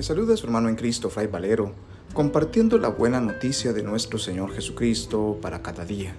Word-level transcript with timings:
Le 0.00 0.04
saluda 0.04 0.34
su 0.34 0.46
hermano 0.46 0.70
en 0.70 0.76
Cristo, 0.76 1.10
Fray 1.10 1.26
Valero, 1.26 1.74
compartiendo 2.14 2.78
la 2.78 2.88
buena 2.88 3.20
noticia 3.20 3.74
de 3.74 3.82
nuestro 3.82 4.18
Señor 4.18 4.50
Jesucristo 4.54 5.38
para 5.42 5.60
cada 5.60 5.84
día. 5.84 6.14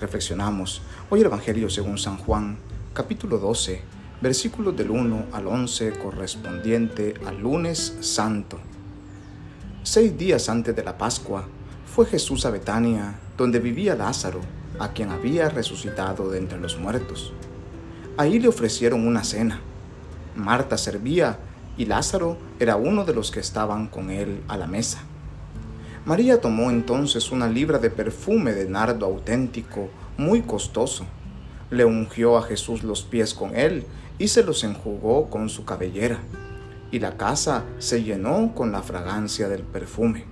Reflexionamos 0.00 0.80
hoy 1.10 1.20
el 1.20 1.26
Evangelio 1.26 1.68
según 1.68 1.98
San 1.98 2.16
Juan, 2.16 2.56
capítulo 2.94 3.36
12, 3.36 3.82
versículos 4.22 4.74
del 4.78 4.90
1 4.90 5.26
al 5.30 5.46
11 5.46 5.92
correspondiente 6.02 7.12
al 7.26 7.38
lunes 7.38 7.98
santo. 8.00 8.58
Seis 9.82 10.16
días 10.16 10.48
antes 10.48 10.74
de 10.74 10.82
la 10.82 10.96
Pascua, 10.96 11.46
fue 11.84 12.06
Jesús 12.06 12.46
a 12.46 12.50
Betania, 12.50 13.20
donde 13.36 13.58
vivía 13.58 13.94
Lázaro, 13.94 14.40
a 14.78 14.88
quien 14.94 15.10
había 15.10 15.50
resucitado 15.50 16.30
de 16.30 16.38
entre 16.38 16.58
los 16.58 16.78
muertos. 16.78 17.34
Ahí 18.16 18.38
le 18.38 18.48
ofrecieron 18.48 19.06
una 19.06 19.22
cena. 19.22 19.60
Marta 20.34 20.78
servía 20.78 21.38
y 21.76 21.86
Lázaro 21.86 22.36
era 22.58 22.76
uno 22.76 23.04
de 23.04 23.14
los 23.14 23.30
que 23.30 23.40
estaban 23.40 23.86
con 23.86 24.10
él 24.10 24.42
a 24.48 24.56
la 24.56 24.66
mesa. 24.66 25.02
María 26.04 26.40
tomó 26.40 26.70
entonces 26.70 27.30
una 27.30 27.48
libra 27.48 27.78
de 27.78 27.90
perfume 27.90 28.52
de 28.52 28.68
nardo 28.68 29.06
auténtico, 29.06 29.88
muy 30.16 30.42
costoso. 30.42 31.04
Le 31.70 31.84
ungió 31.84 32.36
a 32.36 32.42
Jesús 32.42 32.82
los 32.82 33.02
pies 33.02 33.34
con 33.34 33.56
él 33.56 33.86
y 34.18 34.28
se 34.28 34.42
los 34.42 34.64
enjugó 34.64 35.30
con 35.30 35.48
su 35.48 35.64
cabellera. 35.64 36.18
Y 36.90 36.98
la 36.98 37.16
casa 37.16 37.64
se 37.78 38.02
llenó 38.02 38.52
con 38.54 38.72
la 38.72 38.82
fragancia 38.82 39.48
del 39.48 39.62
perfume. 39.62 40.24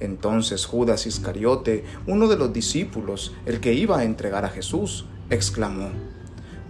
Entonces 0.00 0.64
Judas 0.64 1.06
Iscariote, 1.06 1.84
uno 2.06 2.26
de 2.26 2.36
los 2.36 2.52
discípulos, 2.52 3.34
el 3.44 3.60
que 3.60 3.74
iba 3.74 3.98
a 3.98 4.04
entregar 4.04 4.46
a 4.46 4.48
Jesús, 4.48 5.04
exclamó, 5.28 5.90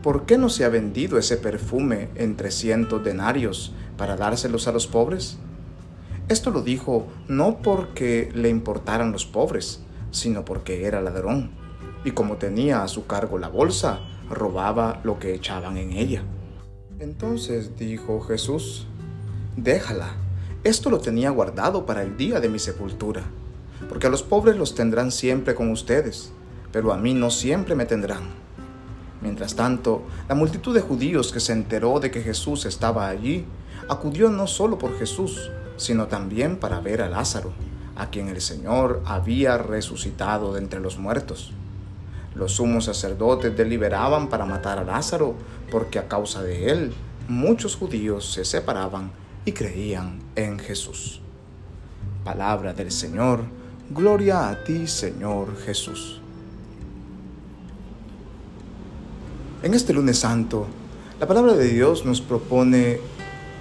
¿por 0.02 0.24
qué 0.24 0.38
no 0.38 0.48
se 0.48 0.64
ha 0.64 0.68
vendido 0.68 1.18
ese 1.18 1.36
perfume 1.36 2.08
en 2.14 2.36
trescientos 2.36 3.04
denarios 3.04 3.72
para 3.96 4.16
dárselos 4.16 4.66
a 4.66 4.72
los 4.72 4.86
pobres? 4.86 5.38
Esto 6.28 6.50
lo 6.50 6.62
dijo 6.62 7.06
no 7.28 7.58
porque 7.58 8.30
le 8.34 8.48
importaran 8.48 9.12
los 9.12 9.26
pobres, 9.26 9.80
sino 10.10 10.44
porque 10.44 10.84
era 10.86 11.00
ladrón, 11.00 11.50
y 12.04 12.12
como 12.12 12.36
tenía 12.36 12.82
a 12.82 12.88
su 12.88 13.06
cargo 13.06 13.38
la 13.38 13.48
bolsa, 13.48 14.00
robaba 14.30 15.00
lo 15.04 15.18
que 15.18 15.34
echaban 15.34 15.76
en 15.76 15.92
ella. 15.92 16.22
Entonces 16.98 17.76
dijo 17.76 18.20
Jesús, 18.20 18.86
déjala, 19.56 20.14
esto 20.64 20.90
lo 20.90 21.00
tenía 21.00 21.30
guardado 21.30 21.84
para 21.84 22.02
el 22.02 22.16
día 22.16 22.40
de 22.40 22.48
mi 22.48 22.58
sepultura, 22.58 23.22
porque 23.88 24.06
a 24.06 24.10
los 24.10 24.22
pobres 24.22 24.56
los 24.56 24.74
tendrán 24.74 25.10
siempre 25.10 25.54
con 25.54 25.70
ustedes, 25.70 26.32
pero 26.72 26.92
a 26.92 26.96
mí 26.96 27.12
no 27.14 27.30
siempre 27.30 27.74
me 27.74 27.86
tendrán. 27.86 28.22
Mientras 29.20 29.54
tanto, 29.54 30.02
la 30.28 30.34
multitud 30.34 30.74
de 30.74 30.80
judíos 30.80 31.32
que 31.32 31.40
se 31.40 31.52
enteró 31.52 32.00
de 32.00 32.10
que 32.10 32.22
Jesús 32.22 32.64
estaba 32.64 33.08
allí, 33.08 33.44
acudió 33.88 34.30
no 34.30 34.46
solo 34.46 34.78
por 34.78 34.98
Jesús, 34.98 35.50
sino 35.76 36.06
también 36.06 36.56
para 36.56 36.80
ver 36.80 37.02
a 37.02 37.08
Lázaro, 37.08 37.52
a 37.96 38.08
quien 38.08 38.28
el 38.28 38.40
Señor 38.40 39.02
había 39.04 39.58
resucitado 39.58 40.54
de 40.54 40.60
entre 40.60 40.80
los 40.80 40.98
muertos. 40.98 41.52
Los 42.34 42.52
sumos 42.52 42.84
sacerdotes 42.86 43.56
deliberaban 43.56 44.28
para 44.28 44.46
matar 44.46 44.78
a 44.78 44.84
Lázaro, 44.84 45.34
porque 45.70 45.98
a 45.98 46.08
causa 46.08 46.42
de 46.42 46.70
él 46.70 46.92
muchos 47.28 47.76
judíos 47.76 48.32
se 48.32 48.44
separaban 48.44 49.10
y 49.44 49.52
creían 49.52 50.20
en 50.36 50.58
Jesús. 50.58 51.20
Palabra 52.24 52.72
del 52.72 52.90
Señor, 52.90 53.40
gloria 53.90 54.48
a 54.48 54.64
ti 54.64 54.86
Señor 54.86 55.56
Jesús. 55.64 56.20
En 59.62 59.74
este 59.74 59.92
lunes 59.92 60.20
santo, 60.20 60.66
la 61.20 61.26
palabra 61.26 61.52
de 61.52 61.68
Dios 61.68 62.06
nos 62.06 62.22
propone 62.22 62.98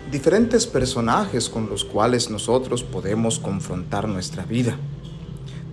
diferentes 0.09 0.65
personajes 0.65 1.49
con 1.49 1.69
los 1.69 1.83
cuales 1.83 2.29
nosotros 2.29 2.83
podemos 2.83 3.37
confrontar 3.37 4.07
nuestra 4.07 4.45
vida. 4.45 4.77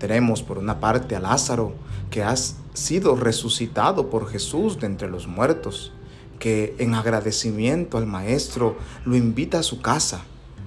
Tenemos 0.01 0.43
por 0.43 0.59
una 0.59 0.81
parte 0.81 1.15
a 1.15 1.21
Lázaro, 1.21 1.75
que 2.11 2.25
ha 2.25 2.35
sido 2.35 3.15
resucitado 3.15 4.11
por 4.11 4.29
Jesús 4.29 4.81
de 4.81 4.89
entre 4.89 5.09
los 5.09 5.29
muertos, 5.29 5.93
que 6.41 6.75
en 6.81 6.95
agradecimiento 6.95 7.97
al 7.97 8.07
Maestro 8.07 8.75
lo 9.05 9.15
invita 9.15 9.61
a 9.61 9.63
su 9.63 9.81
casa, 9.81 10.23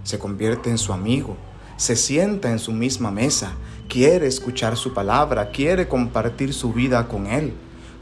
se 0.05 0.19
convierte 0.19 0.69
en 0.69 0.77
su 0.77 0.93
amigo, 0.93 1.35
se 1.75 1.97
sienta 1.97 2.49
en 2.49 2.59
su 2.59 2.71
misma 2.71 3.11
mesa, 3.11 3.51
quiere 3.89 4.25
escuchar 4.25 4.77
su 4.77 4.93
palabra, 4.93 5.51
quiere 5.51 5.89
compartir 5.89 6.53
su 6.53 6.71
vida 6.71 7.09
con 7.09 7.27
él 7.27 7.53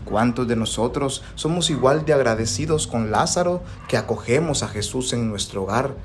¿Cuántos 0.10 0.48
de 0.48 0.56
nosotros 0.56 1.22
somos 1.36 1.70
igual 1.70 2.06
de 2.06 2.14
agradecidos 2.14 2.88
con 2.88 3.12
Lázaro 3.12 3.62
que 3.90 3.98
acogemos 3.98 4.64
a 4.64 4.70
Jesús 4.70 5.12
en 5.12 5.30
nuestro 5.30 5.64
hogar 5.64 5.96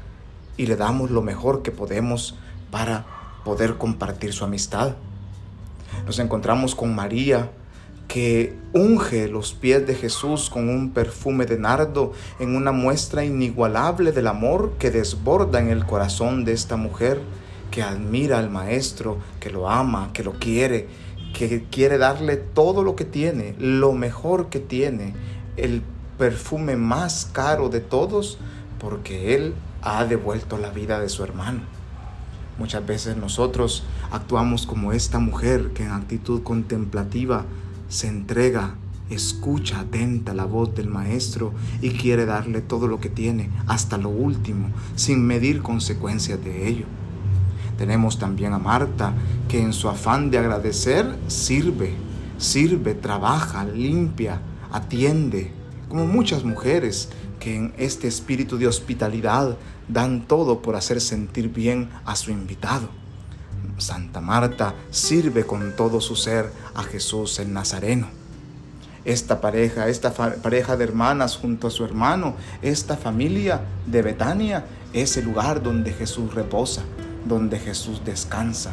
y 0.57 0.67
le 0.67 0.75
damos 0.75 1.13
lo 1.13 1.23
mejor 1.23 1.63
que 1.63 1.71
podemos 1.71 2.35
para 2.73 3.07
poder 3.45 3.79
compartir 3.79 4.33
su 4.33 4.45
amistad? 4.45 4.97
Nos 6.05 6.19
encontramos 6.19 6.75
con 6.75 6.95
María, 6.97 7.53
que 8.09 8.59
unge 8.73 9.29
los 9.29 9.55
pies 9.55 9.87
de 9.87 9.95
Jesús 9.95 10.51
con 10.51 10.69
un 10.69 10.91
perfume 10.91 11.47
de 11.47 11.59
nardo 11.59 12.13
en 12.41 12.57
una 12.57 12.73
muestra 12.73 13.25
inigualable 13.25 14.11
del 14.11 14.27
amor 14.27 14.73
que 14.81 14.91
desborda 14.91 15.61
en 15.61 15.69
el 15.69 15.87
corazón 15.87 16.45
de 16.45 16.53
esta 16.53 16.77
mujer 16.77 17.21
que 17.71 17.83
admira 17.83 18.39
al 18.39 18.51
Maestro, 18.51 19.19
que 19.39 19.49
lo 19.49 19.71
ama, 19.71 20.11
que 20.13 20.25
lo 20.25 20.33
quiere 20.33 20.89
que 21.33 21.65
quiere 21.71 21.99
darle 21.99 22.37
todo 22.37 22.83
lo 22.83 22.97
que 22.97 23.05
tiene, 23.05 23.55
lo 23.59 23.93
mejor 23.93 24.49
que 24.49 24.61
tiene, 24.61 25.15
el 25.57 25.83
perfume 26.19 26.77
más 26.77 27.29
caro 27.33 27.69
de 27.69 27.81
todos, 27.81 28.39
porque 28.79 29.35
Él 29.35 29.55
ha 29.83 30.05
devuelto 30.05 30.59
la 30.59 30.71
vida 30.71 31.01
de 31.01 31.09
su 31.09 31.25
hermano. 31.25 31.61
Muchas 32.59 32.87
veces 32.87 33.17
nosotros 33.17 33.83
actuamos 34.11 34.67
como 34.67 34.93
esta 34.93 35.19
mujer 35.19 35.73
que 35.73 35.85
en 35.85 35.91
actitud 35.91 36.43
contemplativa 36.43 37.45
se 37.89 38.09
entrega, 38.09 38.75
escucha 39.11 39.81
atenta 39.81 40.35
la 40.35 40.45
voz 40.45 40.75
del 40.75 40.89
Maestro 40.89 41.53
y 41.81 41.91
quiere 41.91 42.25
darle 42.27 42.61
todo 42.61 42.87
lo 42.87 43.01
que 43.01 43.09
tiene, 43.09 43.51
hasta 43.67 43.99
lo 43.99 44.11
último, 44.11 44.69
sin 44.97 45.27
medir 45.27 45.63
consecuencias 45.63 46.43
de 46.45 46.69
ello. 46.69 46.87
Tenemos 47.83 48.17
también 48.17 48.53
a 48.53 48.61
Marta, 48.61 49.13
que 49.49 49.61
en 49.61 49.73
su 49.73 49.89
afán 49.89 50.31
de 50.31 50.39
agradecer 50.39 51.05
sirve, 51.27 51.97
sirve, 52.39 52.95
trabaja, 52.95 53.65
limpia, 53.65 54.41
atiende, 54.71 55.51
como 55.89 56.07
muchas 56.07 56.45
mujeres 56.45 57.09
que 57.41 57.57
en 57.57 57.75
este 57.79 58.07
espíritu 58.07 58.57
de 58.57 58.69
hospitalidad 58.69 59.57
dan 59.89 60.29
todo 60.29 60.63
por 60.63 60.77
hacer 60.77 61.01
sentir 61.01 61.49
bien 61.49 61.89
a 62.05 62.15
su 62.15 62.31
invitado. 62.31 62.89
Santa 63.79 64.21
Marta 64.21 64.77
sirve 64.93 65.45
con 65.45 65.75
todo 65.75 66.01
su 66.01 66.15
ser 66.15 66.53
a 66.77 66.85
Jesús 66.85 67.41
el 67.41 67.53
Nazareno. 67.53 68.07
Esta 69.05 69.41
pareja, 69.41 69.89
esta 69.89 70.13
pareja 70.15 70.77
de 70.77 70.85
hermanas 70.85 71.37
junto 71.37 71.67
a 71.67 71.71
su 71.73 71.85
hermano, 71.85 72.37
esta 72.63 72.97
familia 72.97 73.63
de 73.89 74.03
Betania 74.03 74.67
es 74.93 75.17
el 75.17 75.25
lugar 75.25 75.65
donde 75.65 75.93
Jesús 75.93 76.33
reposa, 76.33 76.85
donde 77.27 77.59
Jesús 77.59 78.03
descansa. 78.05 78.73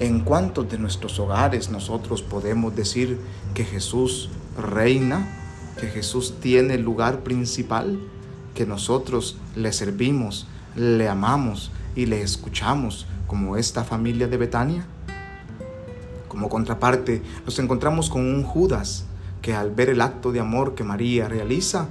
¿En 0.00 0.20
cuántos 0.20 0.70
de 0.70 0.78
nuestros 0.78 1.18
hogares 1.18 1.70
nosotros 1.70 2.22
podemos 2.22 2.74
decir 2.74 3.20
que 3.54 3.64
Jesús 3.64 4.30
reina, 4.56 5.26
que 5.78 5.86
Jesús 5.86 6.34
tiene 6.40 6.74
el 6.74 6.82
lugar 6.82 7.20
principal, 7.20 7.98
que 8.54 8.66
nosotros 8.66 9.36
le 9.54 9.72
servimos, 9.72 10.46
le 10.76 11.08
amamos 11.08 11.70
y 11.94 12.06
le 12.06 12.22
escuchamos 12.22 13.06
como 13.26 13.56
esta 13.56 13.84
familia 13.84 14.28
de 14.28 14.36
Betania? 14.36 14.86
Como 16.28 16.48
contraparte, 16.48 17.22
nos 17.44 17.58
encontramos 17.58 18.08
con 18.08 18.22
un 18.22 18.42
Judas 18.42 19.04
que 19.42 19.54
al 19.54 19.70
ver 19.70 19.90
el 19.90 20.00
acto 20.00 20.32
de 20.32 20.40
amor 20.40 20.74
que 20.74 20.84
María 20.84 21.28
realiza, 21.28 21.88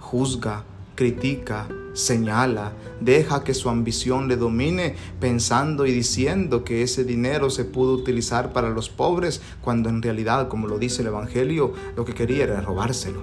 juzga, 0.00 0.64
critica, 0.94 1.68
señala, 1.98 2.72
deja 3.00 3.42
que 3.42 3.54
su 3.54 3.68
ambición 3.68 4.28
le 4.28 4.36
domine 4.36 4.94
pensando 5.18 5.84
y 5.84 5.92
diciendo 5.92 6.62
que 6.62 6.82
ese 6.82 7.02
dinero 7.02 7.50
se 7.50 7.64
pudo 7.64 7.94
utilizar 7.94 8.52
para 8.52 8.70
los 8.70 8.88
pobres, 8.88 9.42
cuando 9.60 9.88
en 9.88 10.00
realidad, 10.00 10.48
como 10.48 10.68
lo 10.68 10.78
dice 10.78 11.02
el 11.02 11.08
Evangelio, 11.08 11.72
lo 11.96 12.04
que 12.04 12.14
quería 12.14 12.44
era 12.44 12.60
robárselo. 12.60 13.22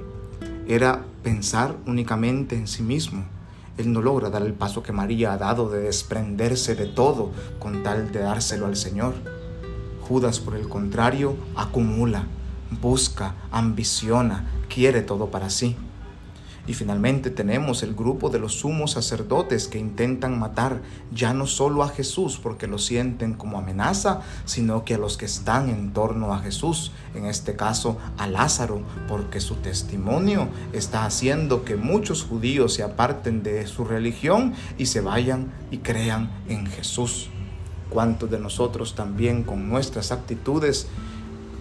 Era 0.68 1.06
pensar 1.24 1.78
únicamente 1.88 2.56
en 2.56 2.68
sí 2.68 2.84
mismo. 2.84 3.24
Él 3.78 3.94
no 3.94 4.02
logra 4.02 4.30
dar 4.30 4.42
el 4.42 4.54
paso 4.54 4.84
que 4.84 4.92
María 4.92 5.32
ha 5.32 5.38
dado 5.38 5.70
de 5.70 5.80
desprenderse 5.80 6.76
de 6.76 6.88
todo 6.88 7.32
con 7.60 7.82
tal 7.82 8.12
de 8.12 8.20
dárselo 8.20 8.66
al 8.66 8.76
Señor. 8.76 9.14
Judas, 10.02 10.40
por 10.40 10.56
el 10.56 10.68
contrario, 10.68 11.36
acumula, 11.56 12.28
busca, 12.82 13.36
ambiciona, 13.52 14.50
quiere 14.68 15.02
todo 15.02 15.32
para 15.32 15.50
sí. 15.50 15.78
Y 16.68 16.74
finalmente 16.74 17.30
tenemos 17.30 17.84
el 17.84 17.94
grupo 17.94 18.30
de 18.30 18.40
los 18.40 18.54
sumos 18.60 18.92
sacerdotes 18.92 19.68
que 19.68 19.78
intentan 19.78 20.40
matar 20.40 20.82
ya 21.14 21.34
no 21.34 21.46
solo 21.46 21.84
a 21.84 21.90
Jesús 21.90 22.40
porque 22.42 22.68
lo 22.68 22.80
sienten 22.80 23.34
como 23.34 23.58
amenaza, 23.58 24.22
sino 24.46 24.84
que 24.84 24.96
a 24.96 24.98
los 24.98 25.18
que 25.18 25.26
están 25.26 25.70
en 25.70 25.94
torno 25.94 26.34
a 26.34 26.40
Jesús, 26.40 26.92
en 27.14 27.26
este 27.26 27.56
caso 27.56 27.98
a 28.18 28.28
Lázaro, 28.28 28.82
porque 29.08 29.40
su 29.40 29.56
testimonio 29.56 30.48
está 30.74 31.06
haciendo 31.06 31.64
que 31.64 31.76
muchos 31.76 32.24
judíos 32.24 32.74
se 32.74 32.84
aparten 32.84 33.44
de 33.44 33.68
su 33.68 33.86
religión 33.86 34.54
y 34.78 34.88
se 34.88 35.02
vayan 35.02 35.52
y 35.70 35.80
crean 35.80 36.32
en 36.48 36.66
Jesús. 36.66 37.30
¿Cuántos 37.90 38.32
de 38.32 38.40
nosotros 38.40 38.96
también 38.96 39.44
con 39.44 39.70
nuestras 39.70 40.12
actitudes 40.12 40.88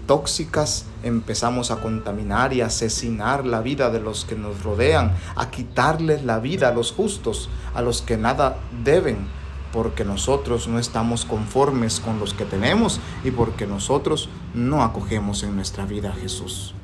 tóxicas, 0.06 0.86
empezamos 1.02 1.70
a 1.70 1.76
contaminar 1.76 2.52
y 2.52 2.60
asesinar 2.60 3.44
la 3.44 3.60
vida 3.60 3.90
de 3.90 4.00
los 4.00 4.24
que 4.24 4.36
nos 4.36 4.62
rodean, 4.62 5.12
a 5.36 5.50
quitarles 5.50 6.24
la 6.24 6.38
vida 6.38 6.68
a 6.68 6.72
los 6.74 6.92
justos, 6.92 7.48
a 7.74 7.82
los 7.82 8.02
que 8.02 8.16
nada 8.16 8.56
deben, 8.84 9.26
porque 9.72 10.04
nosotros 10.04 10.68
no 10.68 10.78
estamos 10.78 11.24
conformes 11.24 12.00
con 12.00 12.20
los 12.20 12.34
que 12.34 12.44
tenemos 12.44 13.00
y 13.24 13.30
porque 13.30 13.66
nosotros 13.66 14.28
no 14.54 14.82
acogemos 14.82 15.42
en 15.42 15.56
nuestra 15.56 15.84
vida 15.84 16.10
a 16.10 16.14
Jesús. 16.14 16.74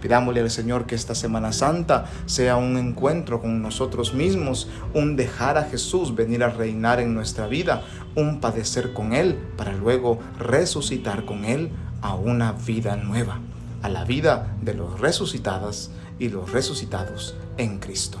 Pidámosle 0.00 0.40
al 0.40 0.50
Señor 0.50 0.86
que 0.86 0.96
esta 0.96 1.14
Semana 1.14 1.52
Santa 1.52 2.06
sea 2.26 2.56
un 2.56 2.76
encuentro 2.76 3.40
con 3.40 3.62
nosotros 3.62 4.12
mismos, 4.14 4.68
un 4.94 5.14
dejar 5.14 5.56
a 5.56 5.62
Jesús 5.62 6.16
venir 6.16 6.42
a 6.42 6.48
reinar 6.48 6.98
en 6.98 7.14
nuestra 7.14 7.46
vida, 7.46 7.84
un 8.16 8.40
padecer 8.40 8.92
con 8.92 9.12
Él 9.12 9.38
para 9.56 9.72
luego 9.72 10.18
resucitar 10.40 11.24
con 11.24 11.44
Él 11.44 11.70
a 12.02 12.14
una 12.14 12.52
vida 12.52 12.96
nueva, 12.96 13.40
a 13.82 13.88
la 13.88 14.04
vida 14.04 14.54
de 14.60 14.74
los 14.74 15.00
resucitadas 15.00 15.90
y 16.18 16.28
los 16.28 16.52
resucitados 16.52 17.34
en 17.56 17.78
Cristo. 17.78 18.20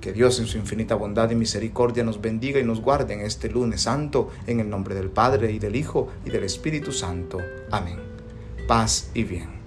Que 0.00 0.12
Dios 0.12 0.38
en 0.40 0.46
su 0.46 0.58
infinita 0.58 0.94
bondad 0.94 1.30
y 1.30 1.34
misericordia 1.34 2.04
nos 2.04 2.20
bendiga 2.20 2.58
y 2.58 2.64
nos 2.64 2.80
guarde 2.80 3.14
en 3.14 3.20
este 3.20 3.50
lunes 3.50 3.82
santo, 3.82 4.30
en 4.46 4.60
el 4.60 4.70
nombre 4.70 4.94
del 4.94 5.10
Padre 5.10 5.52
y 5.52 5.58
del 5.58 5.76
Hijo 5.76 6.08
y 6.24 6.30
del 6.30 6.44
Espíritu 6.44 6.92
Santo. 6.92 7.38
Amén. 7.70 7.98
Paz 8.66 9.10
y 9.14 9.24
bien. 9.24 9.59